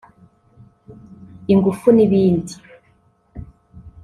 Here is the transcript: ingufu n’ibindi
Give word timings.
ingufu 1.53 1.87
n’ibindi 1.95 2.53